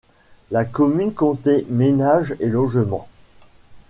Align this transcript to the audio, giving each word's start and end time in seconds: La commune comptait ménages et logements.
La 0.49 0.65
commune 0.65 1.13
comptait 1.13 1.63
ménages 1.69 2.33
et 2.39 2.47
logements. 2.49 3.07